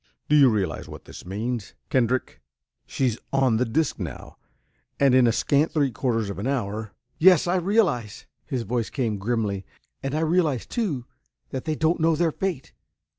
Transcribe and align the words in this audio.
"Do 0.27 0.35
you 0.35 0.49
realize 0.49 0.89
what 0.89 1.05
this 1.05 1.27
means, 1.27 1.75
Kendrick? 1.91 2.41
She's 2.87 3.19
on 3.31 3.57
the 3.57 3.65
disc 3.65 3.99
now 3.99 4.37
and 4.99 5.13
in 5.13 5.27
a 5.27 5.31
scant 5.31 5.73
three 5.73 5.91
quarters 5.91 6.31
of 6.31 6.39
an 6.39 6.47
hour...." 6.47 6.91
"Yes, 7.19 7.45
I 7.45 7.57
realize!" 7.57 8.25
his 8.43 8.63
voice 8.63 8.89
came 8.89 9.19
grimly. 9.19 9.63
"And 10.01 10.15
I 10.15 10.21
realize, 10.21 10.65
too, 10.65 11.05
that 11.51 11.65
they 11.65 11.75
don't 11.75 11.99
know 12.01 12.15
their 12.15 12.31
fate. 12.31 12.73